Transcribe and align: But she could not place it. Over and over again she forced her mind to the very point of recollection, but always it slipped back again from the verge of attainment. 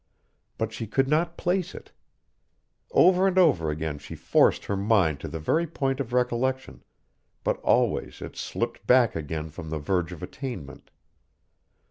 But 0.57 0.73
she 0.73 0.87
could 0.87 1.07
not 1.07 1.37
place 1.37 1.75
it. 1.75 1.91
Over 2.89 3.27
and 3.27 3.37
over 3.37 3.69
again 3.69 3.99
she 3.99 4.15
forced 4.15 4.65
her 4.65 4.75
mind 4.75 5.19
to 5.19 5.27
the 5.27 5.37
very 5.37 5.67
point 5.67 5.99
of 5.99 6.11
recollection, 6.11 6.83
but 7.43 7.57
always 7.61 8.19
it 8.19 8.35
slipped 8.35 8.87
back 8.87 9.15
again 9.15 9.49
from 9.51 9.69
the 9.69 9.77
verge 9.77 10.11
of 10.11 10.23
attainment. 10.23 10.89